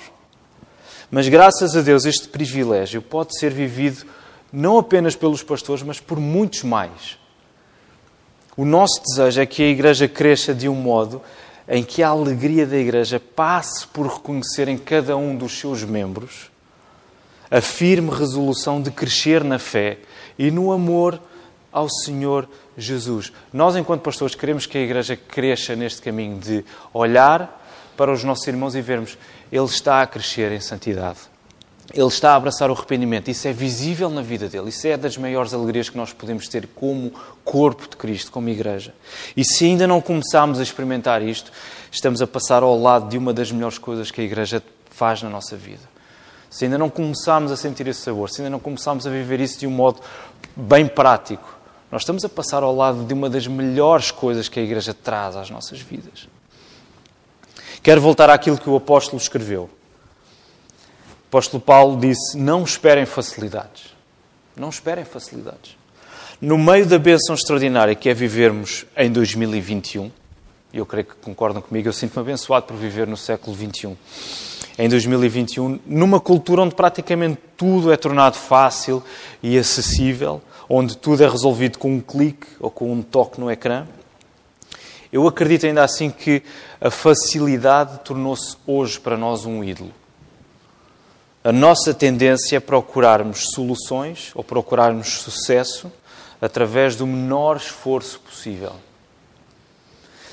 Mas 1.10 1.30
graças 1.30 1.74
a 1.74 1.80
Deus 1.80 2.04
este 2.04 2.28
privilégio 2.28 3.00
pode 3.00 3.38
ser 3.38 3.54
vivido 3.54 4.04
não 4.52 4.76
apenas 4.76 5.16
pelos 5.16 5.42
pastores, 5.42 5.82
mas 5.82 5.98
por 5.98 6.20
muitos 6.20 6.62
mais. 6.62 7.23
O 8.56 8.64
nosso 8.64 9.02
desejo 9.02 9.40
é 9.40 9.46
que 9.46 9.62
a 9.62 9.68
igreja 9.68 10.06
cresça 10.06 10.54
de 10.54 10.68
um 10.68 10.74
modo 10.74 11.20
em 11.68 11.82
que 11.82 12.02
a 12.02 12.08
alegria 12.08 12.66
da 12.66 12.76
igreja 12.76 13.18
passe 13.18 13.86
por 13.86 14.06
reconhecer 14.06 14.68
em 14.68 14.78
cada 14.78 15.16
um 15.16 15.36
dos 15.36 15.58
seus 15.58 15.82
membros 15.82 16.50
a 17.50 17.60
firme 17.60 18.10
resolução 18.10 18.80
de 18.82 18.90
crescer 18.90 19.44
na 19.44 19.58
fé 19.58 19.98
e 20.38 20.50
no 20.50 20.72
amor 20.72 21.20
ao 21.72 21.88
Senhor 21.88 22.48
Jesus. 22.76 23.32
Nós, 23.52 23.76
enquanto 23.76 24.02
pastores, 24.02 24.34
queremos 24.34 24.66
que 24.66 24.78
a 24.78 24.80
igreja 24.80 25.16
cresça 25.16 25.76
neste 25.76 26.02
caminho 26.02 26.38
de 26.38 26.64
olhar 26.92 27.62
para 27.96 28.12
os 28.12 28.24
nossos 28.24 28.46
irmãos 28.46 28.74
e 28.74 28.80
vermos 28.80 29.16
ele 29.52 29.64
está 29.64 30.02
a 30.02 30.06
crescer 30.06 30.50
em 30.52 30.60
santidade. 30.60 31.33
Ele 31.92 32.06
está 32.06 32.32
a 32.32 32.36
abraçar 32.36 32.70
o 32.70 32.72
arrependimento. 32.72 33.30
Isso 33.30 33.46
é 33.46 33.52
visível 33.52 34.08
na 34.08 34.22
vida 34.22 34.48
dele. 34.48 34.70
Isso 34.70 34.86
é 34.86 34.96
das 34.96 35.18
maiores 35.18 35.52
alegrias 35.52 35.88
que 35.88 35.96
nós 35.96 36.12
podemos 36.12 36.48
ter 36.48 36.66
como 36.74 37.12
corpo 37.44 37.82
de 37.88 37.96
Cristo, 37.96 38.32
como 38.32 38.48
igreja. 38.48 38.94
E 39.36 39.44
se 39.44 39.66
ainda 39.66 39.86
não 39.86 40.00
começarmos 40.00 40.58
a 40.58 40.62
experimentar 40.62 41.22
isto, 41.22 41.52
estamos 41.92 42.22
a 42.22 42.26
passar 42.26 42.62
ao 42.62 42.80
lado 42.80 43.08
de 43.08 43.18
uma 43.18 43.34
das 43.34 43.52
melhores 43.52 43.76
coisas 43.76 44.10
que 44.10 44.20
a 44.20 44.24
igreja 44.24 44.62
faz 44.90 45.22
na 45.22 45.28
nossa 45.28 45.56
vida. 45.56 45.82
Se 46.48 46.64
ainda 46.64 46.78
não 46.78 46.88
começarmos 46.88 47.52
a 47.52 47.56
sentir 47.56 47.86
esse 47.86 48.00
sabor, 48.00 48.30
se 48.30 48.40
ainda 48.40 48.50
não 48.50 48.60
começarmos 48.60 49.06
a 49.06 49.10
viver 49.10 49.40
isso 49.40 49.58
de 49.58 49.66
um 49.66 49.70
modo 49.70 50.00
bem 50.56 50.86
prático, 50.86 51.58
nós 51.90 52.02
estamos 52.02 52.24
a 52.24 52.28
passar 52.28 52.62
ao 52.62 52.74
lado 52.74 53.04
de 53.04 53.12
uma 53.12 53.28
das 53.28 53.46
melhores 53.46 54.10
coisas 54.10 54.48
que 54.48 54.58
a 54.58 54.62
igreja 54.62 54.94
traz 54.94 55.36
às 55.36 55.50
nossas 55.50 55.80
vidas. 55.80 56.28
Quero 57.82 58.00
voltar 58.00 58.30
àquilo 58.30 58.56
que 58.56 58.70
o 58.70 58.76
apóstolo 58.76 59.20
escreveu 59.20 59.68
apóstolo 61.34 61.60
Paulo 61.60 61.98
disse: 61.98 62.38
Não 62.38 62.62
esperem 62.62 63.04
facilidades. 63.04 63.92
Não 64.56 64.68
esperem 64.68 65.04
facilidades. 65.04 65.76
No 66.40 66.56
meio 66.56 66.86
da 66.86 66.96
bênção 66.96 67.34
extraordinária 67.34 67.96
que 67.96 68.08
é 68.08 68.14
vivermos 68.14 68.86
em 68.96 69.10
2021, 69.10 70.12
e 70.72 70.78
eu 70.78 70.86
creio 70.86 71.06
que 71.06 71.16
concordam 71.16 71.60
comigo, 71.60 71.88
eu 71.88 71.92
sinto-me 71.92 72.20
abençoado 72.20 72.66
por 72.66 72.76
viver 72.76 73.08
no 73.08 73.16
século 73.16 73.54
21. 73.56 73.96
Em 74.78 74.88
2021, 74.88 75.80
numa 75.84 76.20
cultura 76.20 76.62
onde 76.62 76.76
praticamente 76.76 77.40
tudo 77.56 77.92
é 77.92 77.96
tornado 77.96 78.36
fácil 78.36 79.02
e 79.42 79.58
acessível, 79.58 80.40
onde 80.68 80.96
tudo 80.96 81.24
é 81.24 81.28
resolvido 81.28 81.78
com 81.78 81.96
um 81.96 82.00
clique 82.00 82.46
ou 82.60 82.70
com 82.70 82.92
um 82.92 83.02
toque 83.02 83.40
no 83.40 83.50
ecrã, 83.50 83.86
eu 85.12 85.26
acredito 85.26 85.66
ainda 85.66 85.82
assim 85.82 86.10
que 86.10 86.44
a 86.80 86.90
facilidade 86.92 88.00
tornou-se 88.04 88.56
hoje 88.64 89.00
para 89.00 89.16
nós 89.16 89.44
um 89.44 89.64
ídolo 89.64 89.92
a 91.44 91.52
nossa 91.52 91.92
tendência 91.92 92.56
é 92.56 92.60
procurarmos 92.60 93.50
soluções 93.52 94.32
ou 94.34 94.42
procurarmos 94.42 95.08
sucesso 95.08 95.92
através 96.40 96.96
do 96.96 97.06
menor 97.06 97.58
esforço 97.58 98.18
possível. 98.20 98.72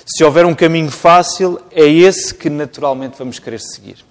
Se 0.06 0.24
houver 0.24 0.46
um 0.46 0.56
caminho 0.56 0.90
fácil, 0.90 1.60
é 1.70 1.86
esse 1.86 2.34
que 2.34 2.50
naturalmente 2.50 3.18
vamos 3.18 3.40
querer 3.40 3.60
seguir. 3.60 4.06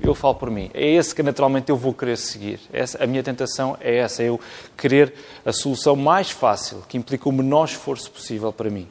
Eu 0.00 0.14
falo 0.14 0.34
por 0.34 0.50
mim, 0.50 0.70
é 0.72 0.86
esse 0.94 1.14
que 1.14 1.22
naturalmente 1.22 1.68
eu 1.68 1.76
vou 1.76 1.92
querer 1.92 2.16
seguir. 2.16 2.60
Essa, 2.72 3.04
a 3.04 3.06
minha 3.06 3.22
tentação 3.22 3.76
é 3.78 3.98
essa, 3.98 4.22
é 4.22 4.28
eu 4.28 4.40
querer 4.76 5.14
a 5.44 5.52
solução 5.52 5.94
mais 5.94 6.30
fácil, 6.30 6.82
que 6.88 6.96
implica 6.96 7.28
o 7.28 7.32
menor 7.32 7.66
esforço 7.66 8.10
possível 8.10 8.52
para 8.52 8.70
mim. 8.70 8.88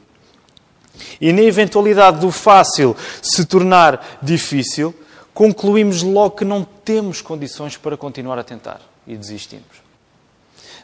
E 1.20 1.32
na 1.32 1.42
eventualidade 1.42 2.20
do 2.20 2.30
fácil 2.30 2.96
se 3.20 3.44
tornar 3.44 4.18
difícil, 4.22 4.94
concluímos 5.34 6.02
logo 6.02 6.36
que 6.36 6.44
não 6.44 6.64
temos 6.64 7.20
condições 7.20 7.76
para 7.76 7.96
continuar 7.96 8.38
a 8.38 8.44
tentar 8.44 8.80
e 9.06 9.16
desistimos. 9.16 9.84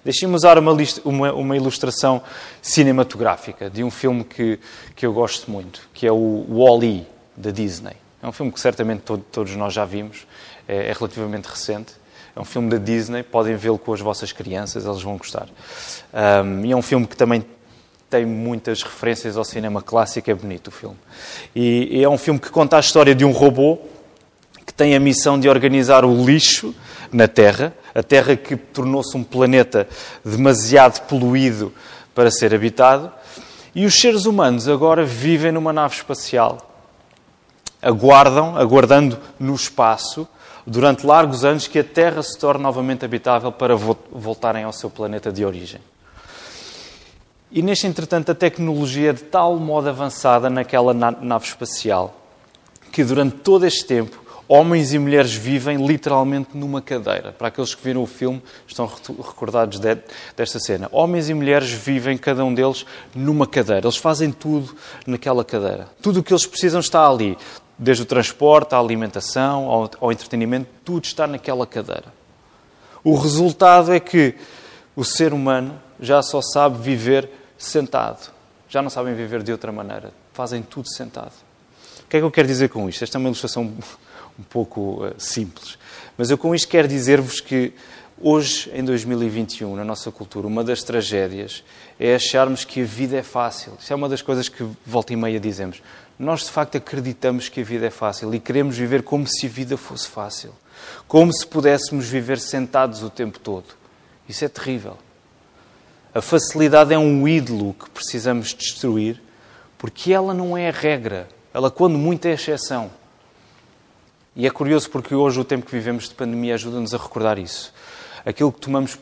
Deixem-me 0.05 0.35
usar 0.35 0.59
uma, 0.59 0.77
uma, 1.05 1.33
uma, 1.33 1.57
ilustração 1.57 2.23
cinematográfica 2.61 3.71
de 3.71 3.85
um 3.85 3.91
filme 3.91 4.25
que, 4.25 4.59
que 4.97 5.07
eu 5.07 5.13
gosto 5.13 5.51
muito, 5.51 5.89
que 5.93 6.07
é 6.07 6.13
o 6.13 6.47
Wall-E, 6.49 7.07
da 7.37 7.51
Disney. 7.51 7.97
É 8.23 8.27
um 8.27 8.33
filme 8.33 8.51
que 8.51 8.59
certamente 8.59 9.03
todo, 9.03 9.23
todos 9.31 9.55
nós 9.57 9.73
já 9.73 9.85
vimos, 9.85 10.27
é, 10.67 10.89
é, 10.89 10.93
relativamente 10.93 11.47
recente. 11.47 11.93
É 12.35 12.41
um 12.41 12.45
filme 12.45 12.71
da 12.71 12.79
Disney, 12.79 13.23
podem 13.23 13.57
vê-lo 13.57 13.79
com 13.79 13.93
as 13.93 14.01
vossas 14.01 14.33
crianças, 14.33 14.87
eles 14.87 15.03
vão 15.03 15.17
gostar. 15.17 15.49
Um, 16.13 16.65
e 16.65 16.73
é 16.73 16.77
um 16.77 16.83
filme 16.83 17.07
que 17.07 17.17
também 17.17 17.45
tem 18.09 18.25
muitas 18.25 18.83
referências 18.83 19.37
ao 19.37 19.45
cinema 19.45 19.83
clássico, 19.83 20.31
é 20.31 20.35
bonito 20.35 20.69
o 20.69 20.71
filme. 20.71 20.97
E, 21.55 21.99
e 21.99 22.03
é 22.03 22.09
um 22.09 22.19
filme 22.19 22.41
que 22.41 22.51
conta 22.51 22.77
a 22.77 22.81
história 22.81 23.15
de 23.15 23.25
um 23.25 23.33
robô 23.33 23.79
tem 24.81 24.97
a 24.97 24.99
missão 24.99 25.39
de 25.39 25.47
organizar 25.47 26.07
o 26.07 26.25
lixo 26.25 26.75
na 27.13 27.29
Terra, 27.29 27.75
a 27.95 28.03
Terra 28.03 28.35
que 28.35 28.57
tornou-se 28.57 29.15
um 29.15 29.23
planeta 29.23 29.87
demasiado 30.25 31.03
poluído 31.03 31.71
para 32.15 32.31
ser 32.31 32.55
habitado, 32.55 33.13
e 33.75 33.85
os 33.85 34.01
seres 34.01 34.25
humanos 34.25 34.67
agora 34.67 35.05
vivem 35.05 35.53
numa 35.53 35.71
nave 35.71 35.97
espacial. 35.97 36.73
Aguardam, 37.83 38.57
aguardando 38.57 39.19
no 39.39 39.55
espaço, 39.55 40.27
durante 40.67 41.07
largos 41.07 41.45
anos, 41.45 41.67
que 41.67 41.81
a 41.81 41.85
Terra 41.85 42.23
se 42.23 42.39
torne 42.39 42.63
novamente 42.63 43.05
habitável 43.05 43.53
para 43.53 43.77
voltarem 43.77 44.65
ao 44.65 44.73
seu 44.73 44.89
planeta 44.89 45.31
de 45.31 45.45
origem. 45.45 45.83
E 47.53 47.61
neste 47.61 47.87
entretanto, 47.87 48.33
a 48.33 48.35
tecnologia 48.35 49.11
é 49.11 49.13
de 49.13 49.25
tal 49.25 49.59
modo 49.59 49.91
avançada 49.91 50.49
naquela 50.49 50.95
nave 50.95 51.45
espacial 51.45 52.17
que 52.91 53.05
durante 53.05 53.37
todo 53.37 53.65
este 53.65 53.85
tempo 53.85 54.20
Homens 54.53 54.93
e 54.93 54.99
mulheres 54.99 55.33
vivem 55.33 55.87
literalmente 55.87 56.59
numa 56.59 56.83
cadeira. 56.83 57.31
Para 57.31 57.47
aqueles 57.47 57.73
que 57.73 57.85
viram 57.85 58.03
o 58.03 58.07
filme, 58.07 58.43
estão 58.67 58.85
recordados 58.85 59.79
de, 59.79 59.97
desta 60.37 60.59
cena. 60.59 60.89
Homens 60.91 61.29
e 61.29 61.35
mulheres 61.35 61.71
vivem, 61.71 62.19
cada 62.19 62.45
um 62.45 62.53
deles, 62.53 62.85
numa 63.15 63.47
cadeira. 63.47 63.87
Eles 63.87 63.97
fazem 63.97 64.33
tudo 64.33 64.75
naquela 65.07 65.45
cadeira. 65.45 65.89
Tudo 66.03 66.19
o 66.19 66.23
que 66.25 66.33
eles 66.33 66.47
precisam 66.47 66.81
está 66.81 67.09
ali. 67.09 67.39
Desde 67.79 68.03
o 68.03 68.05
transporte, 68.05 68.75
à 68.75 68.79
alimentação, 68.81 69.69
ao, 69.69 69.89
ao 70.01 70.11
entretenimento, 70.11 70.69
tudo 70.85 71.05
está 71.05 71.29
naquela 71.29 71.65
cadeira. 71.65 72.13
O 73.05 73.15
resultado 73.15 73.93
é 73.93 74.01
que 74.01 74.35
o 74.97 75.05
ser 75.05 75.33
humano 75.33 75.81
já 76.01 76.23
só 76.23 76.41
sabe 76.43 76.77
viver 76.83 77.31
sentado. 77.57 78.33
Já 78.69 78.83
não 78.83 78.91
sabem 78.91 79.15
viver 79.15 79.45
de 79.45 79.53
outra 79.53 79.71
maneira. 79.71 80.13
Fazem 80.33 80.61
tudo 80.61 80.89
sentado. 80.89 81.35
O 82.01 82.09
que 82.11 82.17
é 82.17 82.19
que 82.19 82.27
eu 82.27 82.33
quero 82.33 82.49
dizer 82.49 82.69
com 82.69 82.89
isto? 82.89 83.05
Esta 83.05 83.17
é 83.17 83.21
uma 83.21 83.29
ilustração 83.29 83.73
um 84.41 84.43
pouco 84.43 85.05
uh, 85.05 85.15
simples. 85.19 85.79
Mas 86.17 86.31
eu 86.31 86.39
com 86.39 86.55
isto 86.55 86.67
quero 86.67 86.89
dizer-vos 86.89 87.41
que 87.41 87.75
hoje, 88.19 88.71
em 88.75 88.83
2021, 88.83 89.77
na 89.77 89.85
nossa 89.85 90.11
cultura, 90.11 90.47
uma 90.47 90.65
das 90.65 90.83
tragédias 90.83 91.63
é 91.99 92.15
acharmos 92.15 92.65
que 92.65 92.81
a 92.81 92.85
vida 92.85 93.19
é 93.19 93.23
fácil. 93.23 93.75
Isso 93.79 93.93
é 93.93 93.97
uma 93.97 94.09
das 94.09 94.23
coisas 94.23 94.49
que 94.49 94.67
volta 94.87 95.13
e 95.13 95.17
meia 95.17 95.39
dizemos. 95.39 95.83
Nós, 96.19 96.45
de 96.45 96.51
facto, 96.51 96.77
acreditamos 96.77 97.49
que 97.49 97.61
a 97.61 97.65
vida 97.65 97.87
é 97.87 97.91
fácil 97.91 98.35
e 98.35 98.41
queremos 98.41 98.77
viver 98.77 99.03
como 99.03 99.27
se 99.27 99.47
a 99.47 99.49
vida 99.49 99.77
fosse 99.77 100.09
fácil. 100.09 100.55
Como 101.07 101.33
se 101.33 101.47
pudéssemos 101.47 102.09
viver 102.09 102.39
sentados 102.39 103.03
o 103.03 103.11
tempo 103.11 103.39
todo. 103.39 103.67
Isso 104.29 104.45
é 104.45 104.49
terrível. 104.49 104.97
A 106.15 106.21
facilidade 106.21 106.93
é 106.93 106.99
um 106.99 107.29
ídolo 107.29 107.75
que 107.75 107.89
precisamos 107.91 108.55
destruir, 108.55 109.21
porque 109.79 110.13
ela 110.13 110.35
não 110.35 110.57
é 110.57 110.69
a 110.69 110.73
regra. 110.73 111.29
Ela, 111.53 111.71
quando 111.71 111.97
muito, 111.97 112.27
é 112.27 112.33
a 112.33 112.35
exceção. 112.35 112.91
E 114.35 114.47
é 114.47 114.51
curioso 114.51 114.89
porque 114.91 115.15
hoje 115.15 115.41
o 115.41 115.45
tempo 115.45 115.67
que 115.67 115.73
vivemos 115.73 116.09
de 116.09 116.15
pandemia 116.15 116.55
ajuda-nos 116.55 116.95
a 116.95 116.99
recordar 116.99 117.39
isso. 117.39 117.73
Aquilo 118.25 118.53
que 118.53 118.61
tomamos 118.61 118.99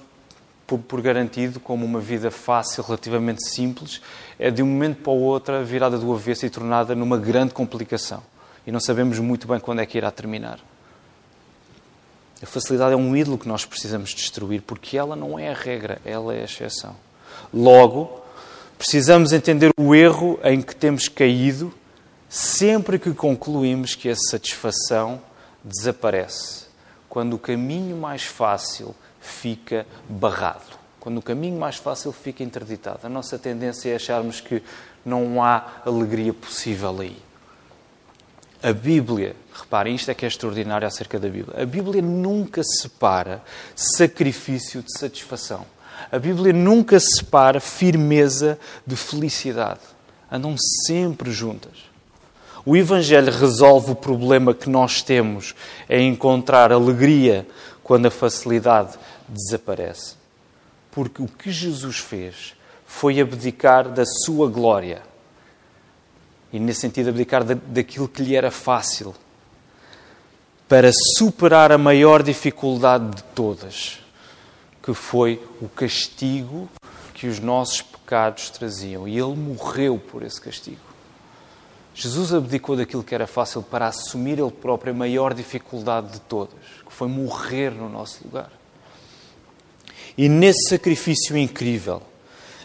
por, 0.67 1.01
garantido 1.01 1.59
como 1.59 1.85
uma 1.85 2.01
vida 2.01 2.31
fácil, 2.31 2.83
relativamente 2.83 3.47
simples, 3.49 4.03
é 4.39 4.51
de 4.51 4.63
um 4.63 4.67
momento 4.67 5.03
para 5.03 5.13
o 5.13 5.21
outro 5.21 5.65
virada 5.65 5.99
do 5.99 6.13
avesso 6.13 6.45
e 6.45 6.51
tornada 6.51 6.95
numa 6.95 7.17
grande 7.17 7.55
complicação. 7.55 8.23
E 8.67 8.73
não 8.73 8.81
sabemos 8.81 9.19
muito 9.19 9.49
bem 9.49 9.59
quando 9.59 9.81
é 9.81 9.87
que 9.87 9.97
irá 9.97 10.11
terminar. 10.11 10.59
A 12.43 12.47
facilidade 12.47 12.93
é 12.93 12.97
um 12.97 13.17
ídolo 13.17 13.39
que 13.39 13.49
nós 13.49 13.65
precisamos 13.65 14.11
destruir, 14.11 14.63
porque 14.63 14.97
ela 14.97 15.17
não 15.17 15.39
é 15.39 15.51
a 15.51 15.55
regra, 15.55 16.01
ela 16.05 16.35
é 16.35 16.43
a 16.43 16.45
exceção. 16.45 16.95
Logo, 17.53 18.23
precisamos 18.77 19.33
entender 19.33 19.71
o 19.79 19.95
erro 19.95 20.39
em 20.45 20.61
que 20.61 20.77
temos 20.77 21.09
caído 21.09 21.73
sempre 22.39 23.01
que 23.01 23.13
concluímos 23.13 23.97
que 23.97 24.09
a 24.09 24.15
satisfação 24.15 25.21
desaparece, 25.63 26.67
quando 27.09 27.35
o 27.35 27.39
caminho 27.39 27.97
mais 27.97 28.23
fácil 28.23 28.95
fica 29.21 29.85
barrado, 30.09 30.79
quando 31.01 31.19
o 31.19 31.23
caminho 31.23 31.59
mais 31.59 31.77
fácil 31.77 32.13
fica 32.13 32.45
interditado. 32.45 33.01
A 33.03 33.09
nossa 33.09 33.39
tendência 33.39 33.91
é 33.91 33.97
acharmos 33.97 34.41
que 34.41 34.63
não 35.05 35.43
há 35.43 35.81
alegria 35.85 36.33
possível 36.33 37.01
aí. 37.01 37.17
A 38.63 38.73
Bíblia, 38.73 39.35
reparem, 39.53 39.97
isto 39.97 40.11
é 40.11 40.15
que 40.15 40.25
é 40.25 40.29
extraordinário 40.29 40.87
acerca 40.87 41.19
da 41.19 41.29
Bíblia. 41.29 41.61
A 41.61 41.67
Bíblia 41.67 42.03
nunca 42.03 42.63
separa 42.63 43.43
sacrifício 43.75 44.81
de 44.81 44.97
satisfação. 44.97 45.67
A 46.11 46.19
Bíblia 46.21 46.53
nunca 46.53 47.01
separa 47.01 47.59
firmeza 47.59 48.59
de 48.87 48.95
felicidade. 48.95 49.81
Andam 50.31 50.55
sempre 50.87 51.33
juntas. 51.33 51.88
O 52.69 52.77
Evangelho 52.77 53.33
resolve 53.33 53.93
o 53.93 53.97
problema 53.97 54.53
que 54.53 54.69
nós 54.69 55.01
temos 55.01 55.55
em 55.89 56.11
encontrar 56.11 56.71
alegria 56.71 57.49
quando 57.83 58.05
a 58.05 58.11
facilidade 58.11 58.99
desaparece. 59.27 60.17
Porque 60.91 61.23
o 61.23 61.27
que 61.27 61.51
Jesus 61.51 61.97
fez 61.97 62.55
foi 62.87 63.21
abdicar 63.21 63.89
da 63.89 64.05
sua 64.05 64.51
glória. 64.51 65.01
E, 66.53 66.61
nesse 66.61 66.81
sentido, 66.81 67.09
abdicar 67.09 67.43
daquilo 67.43 68.07
que 68.07 68.23
lhe 68.23 68.37
era 68.37 68.51
fácil 68.51 69.15
para 70.69 70.91
superar 71.17 71.73
a 71.73 71.79
maior 71.79 72.23
dificuldade 72.23 73.17
de 73.17 73.23
todas, 73.35 74.01
que 74.83 74.93
foi 74.93 75.43
o 75.63 75.71
castigo 75.71 76.69
que 77.15 77.29
os 77.29 77.41
nossos 77.41 77.81
pecados 77.81 78.51
traziam. 78.51 79.09
E 79.09 79.19
ele 79.19 79.35
morreu 79.35 79.99
por 79.99 80.23
esse 80.23 80.39
castigo. 80.39 80.88
Jesus 82.01 82.33
abdicou 82.33 82.77
daquilo 82.77 83.03
que 83.03 83.13
era 83.13 83.27
fácil 83.27 83.61
para 83.61 83.89
assumir 83.89 84.39
ele 84.39 84.53
próprio 84.53 84.93
a 84.93 84.97
maior 84.97 85.35
dificuldade 85.35 86.13
de 86.13 86.21
todas, 86.21 86.55
que 86.87 86.93
foi 86.93 87.09
morrer 87.09 87.73
no 87.73 87.89
nosso 87.89 88.21
lugar. 88.25 88.53
E 90.17 90.29
nesse 90.29 90.69
sacrifício 90.69 91.37
incrível, 91.37 92.01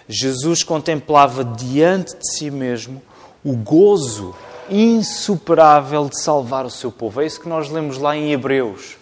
Jesus 0.08 0.62
contemplava 0.62 1.44
diante 1.44 2.16
de 2.16 2.32
si 2.32 2.52
mesmo 2.52 3.02
o 3.44 3.56
gozo 3.56 4.36
insuperável 4.70 6.08
de 6.08 6.22
salvar 6.22 6.63
o 6.63 6.70
seu 6.70 6.92
povo. 6.92 7.20
É 7.20 7.25
isso 7.25 7.42
que 7.42 7.50
nós 7.50 7.72
lemos 7.72 7.98
lá 7.98 8.16
em 8.16 8.32
Hebreus, 8.32 8.98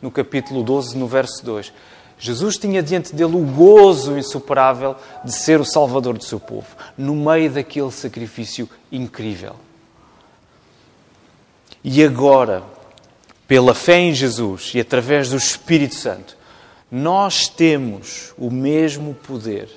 no 0.00 0.10
capítulo 0.10 0.62
12, 0.62 0.96
no 0.96 1.06
verso 1.06 1.44
2. 1.44 1.70
Jesus 2.18 2.56
tinha 2.56 2.82
diante 2.82 3.14
dele 3.14 3.36
o 3.36 3.44
gozo 3.44 4.16
insuperável 4.16 4.96
de 5.22 5.32
ser 5.32 5.60
o 5.60 5.66
salvador 5.66 6.16
do 6.16 6.24
seu 6.24 6.40
povo, 6.40 6.68
no 6.96 7.14
meio 7.14 7.50
daquele 7.50 7.92
sacrifício 7.92 8.66
incrível. 8.90 9.65
E 11.88 12.02
agora, 12.02 12.64
pela 13.46 13.72
fé 13.72 14.00
em 14.00 14.12
Jesus 14.12 14.72
e 14.74 14.80
através 14.80 15.30
do 15.30 15.36
Espírito 15.36 15.94
Santo, 15.94 16.36
nós 16.90 17.48
temos 17.48 18.34
o 18.36 18.50
mesmo 18.50 19.14
poder 19.14 19.70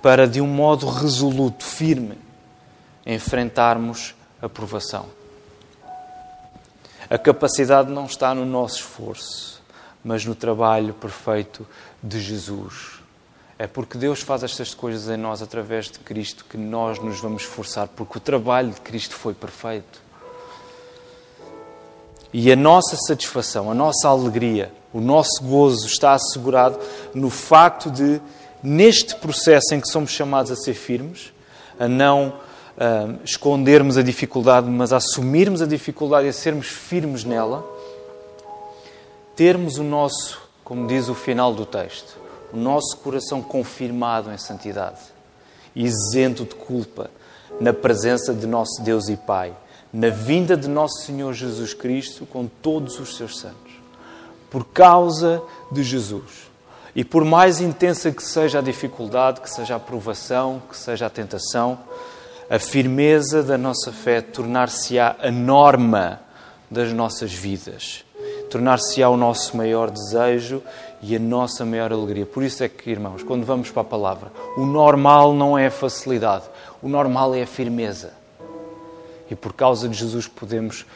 para, 0.00 0.26
de 0.26 0.40
um 0.40 0.46
modo 0.46 0.88
resoluto, 0.88 1.62
firme, 1.62 2.16
enfrentarmos 3.04 4.14
a 4.40 4.48
provação. 4.48 5.10
A 7.10 7.18
capacidade 7.18 7.92
não 7.92 8.06
está 8.06 8.34
no 8.34 8.46
nosso 8.46 8.76
esforço, 8.76 9.62
mas 10.02 10.24
no 10.24 10.34
trabalho 10.34 10.94
perfeito 10.94 11.66
de 12.02 12.18
Jesus. 12.18 12.98
É 13.58 13.66
porque 13.66 13.98
Deus 13.98 14.22
faz 14.22 14.42
estas 14.42 14.72
coisas 14.72 15.06
em 15.14 15.18
nós 15.18 15.42
através 15.42 15.90
de 15.90 15.98
Cristo 15.98 16.46
que 16.48 16.56
nós 16.56 16.98
nos 16.98 17.20
vamos 17.20 17.42
esforçar, 17.42 17.88
porque 17.88 18.16
o 18.16 18.20
trabalho 18.22 18.70
de 18.70 18.80
Cristo 18.80 19.14
foi 19.14 19.34
perfeito. 19.34 20.05
E 22.32 22.50
a 22.50 22.56
nossa 22.56 22.96
satisfação, 22.96 23.70
a 23.70 23.74
nossa 23.74 24.08
alegria, 24.08 24.72
o 24.92 25.00
nosso 25.00 25.42
gozo 25.42 25.86
está 25.86 26.12
assegurado 26.12 26.78
no 27.14 27.30
facto 27.30 27.90
de, 27.90 28.20
neste 28.62 29.14
processo 29.16 29.74
em 29.74 29.80
que 29.80 29.88
somos 29.88 30.10
chamados 30.10 30.50
a 30.50 30.56
ser 30.56 30.74
firmes, 30.74 31.32
a 31.78 31.86
não 31.86 32.28
uh, 32.28 33.18
escondermos 33.24 33.96
a 33.96 34.02
dificuldade, 34.02 34.68
mas 34.68 34.92
a 34.92 34.96
assumirmos 34.96 35.62
a 35.62 35.66
dificuldade 35.66 36.26
e 36.26 36.30
a 36.30 36.32
sermos 36.32 36.66
firmes 36.66 37.24
nela, 37.24 37.64
termos 39.34 39.78
o 39.78 39.84
nosso, 39.84 40.40
como 40.64 40.86
diz 40.86 41.08
o 41.08 41.14
final 41.14 41.52
do 41.52 41.66
texto, 41.66 42.16
o 42.52 42.56
nosso 42.56 42.96
coração 42.98 43.42
confirmado 43.42 44.32
em 44.32 44.38
santidade, 44.38 45.00
isento 45.74 46.44
de 46.44 46.54
culpa, 46.54 47.10
na 47.60 47.72
presença 47.72 48.34
de 48.34 48.46
nosso 48.46 48.82
Deus 48.82 49.08
e 49.08 49.16
Pai, 49.16 49.54
na 49.96 50.10
vinda 50.10 50.58
de 50.58 50.68
nosso 50.68 51.06
Senhor 51.06 51.32
Jesus 51.32 51.72
Cristo 51.72 52.26
com 52.26 52.46
todos 52.46 53.00
os 53.00 53.16
seus 53.16 53.38
santos. 53.38 53.72
Por 54.50 54.66
causa 54.66 55.42
de 55.72 55.82
Jesus. 55.82 56.50
E 56.94 57.02
por 57.02 57.24
mais 57.24 57.62
intensa 57.62 58.12
que 58.12 58.22
seja 58.22 58.58
a 58.58 58.62
dificuldade, 58.62 59.40
que 59.40 59.48
seja 59.48 59.76
a 59.76 59.80
provação, 59.80 60.60
que 60.68 60.76
seja 60.76 61.06
a 61.06 61.10
tentação, 61.10 61.78
a 62.50 62.58
firmeza 62.58 63.42
da 63.42 63.56
nossa 63.56 63.90
fé 63.90 64.20
tornar-se-á 64.20 65.16
a 65.18 65.30
norma 65.30 66.20
das 66.70 66.92
nossas 66.92 67.32
vidas, 67.32 68.04
tornar-se-á 68.50 69.08
o 69.08 69.16
nosso 69.16 69.56
maior 69.56 69.90
desejo 69.90 70.62
e 71.00 71.16
a 71.16 71.18
nossa 71.18 71.64
maior 71.64 71.90
alegria. 71.90 72.26
Por 72.26 72.42
isso 72.42 72.62
é 72.62 72.68
que, 72.68 72.90
irmãos, 72.90 73.22
quando 73.22 73.46
vamos 73.46 73.70
para 73.70 73.80
a 73.80 73.84
palavra, 73.84 74.30
o 74.58 74.66
normal 74.66 75.32
não 75.32 75.56
é 75.56 75.68
a 75.68 75.70
facilidade, 75.70 76.44
o 76.82 76.88
normal 76.88 77.34
é 77.34 77.44
a 77.44 77.46
firmeza. 77.46 78.25
E 79.30 79.34
por 79.34 79.52
causa 79.52 79.88
de 79.88 79.96
Jesus 79.96 80.26
podemos 80.26 80.86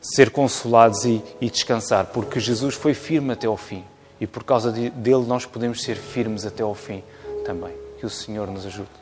ser 0.00 0.30
consolados 0.30 1.04
e, 1.04 1.22
e 1.40 1.50
descansar, 1.50 2.06
porque 2.06 2.40
Jesus 2.40 2.74
foi 2.74 2.94
firme 2.94 3.32
até 3.32 3.46
ao 3.46 3.56
fim. 3.56 3.84
E 4.20 4.26
por 4.26 4.44
causa 4.44 4.70
de, 4.70 4.90
dele 4.90 5.24
nós 5.26 5.46
podemos 5.46 5.82
ser 5.82 5.96
firmes 5.96 6.44
até 6.44 6.62
ao 6.62 6.74
fim 6.74 7.02
também. 7.44 7.72
Que 7.98 8.06
o 8.06 8.10
Senhor 8.10 8.46
nos 8.48 8.66
ajude. 8.66 8.99